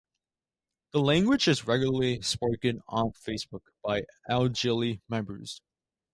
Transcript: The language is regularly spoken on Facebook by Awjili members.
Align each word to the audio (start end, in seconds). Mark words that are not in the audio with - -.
The 0.93 0.99
language 0.99 1.47
is 1.47 1.67
regularly 1.67 2.23
spoken 2.23 2.81
on 2.87 3.11
Facebook 3.11 3.61
by 3.83 4.01
Awjili 4.27 4.99
members. 5.07 5.61